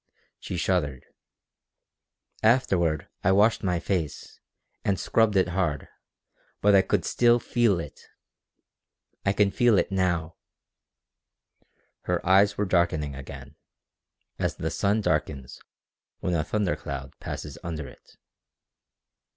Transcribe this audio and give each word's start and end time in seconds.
She 0.39 0.57
shuddered. 0.57 1.05
"Afterward 2.41 3.07
I 3.23 3.31
washed 3.31 3.61
my 3.63 3.79
face, 3.79 4.39
and 4.83 4.99
scrubbed 4.99 5.35
it 5.35 5.49
hard, 5.49 5.89
but 6.59 6.73
I 6.73 6.81
could 6.81 7.05
still 7.05 7.39
feel 7.39 7.79
it. 7.79 7.99
I 9.27 9.31
can 9.31 9.51
feel 9.51 9.77
it 9.77 9.91
now!" 9.91 10.37
Her 12.05 12.25
eyes 12.25 12.57
were 12.57 12.65
darkening 12.65 13.13
again, 13.13 13.57
as 14.39 14.55
the 14.55 14.71
sun 14.71 15.01
darkens 15.01 15.61
when 16.19 16.33
a 16.33 16.43
thunder 16.43 16.75
cloud 16.75 17.13
passes 17.19 17.59
under 17.63 17.87
it. 17.87 18.17